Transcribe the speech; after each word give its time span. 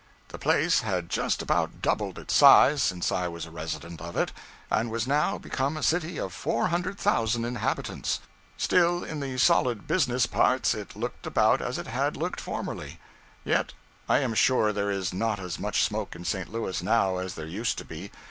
The 0.29 0.39
place 0.39 0.79
had 0.79 1.09
just 1.11 1.43
about 1.43 1.79
doubled 1.83 2.17
its 2.17 2.33
size, 2.33 2.81
since 2.81 3.11
I 3.11 3.27
was 3.27 3.45
a 3.45 3.51
resident 3.51 4.01
of 4.01 4.17
it, 4.17 4.31
and 4.71 4.89
was 4.89 5.05
now 5.05 5.37
become 5.37 5.77
a 5.77 5.83
city 5.83 6.17
of 6.19 6.33
400,000 6.33 7.45
inhabitants; 7.45 8.19
still, 8.57 9.03
in 9.03 9.19
the 9.19 9.37
solid 9.37 9.85
business 9.85 10.25
parts, 10.25 10.73
it 10.73 10.95
looked 10.95 11.27
about 11.27 11.61
as 11.61 11.77
it 11.77 11.85
had 11.85 12.17
looked 12.17 12.41
formerly. 12.41 12.99
Yet 13.45 13.73
I 14.09 14.17
am 14.21 14.33
sure 14.33 14.73
there 14.73 14.89
is 14.89 15.13
not 15.13 15.37
as 15.39 15.59
much 15.59 15.83
smoke 15.83 16.15
in 16.15 16.25
St. 16.25 16.51
Louis 16.51 16.81
now 16.81 17.17
as 17.17 17.35
there 17.35 17.45
used 17.45 17.77
to 17.77 17.85
be. 17.85 18.09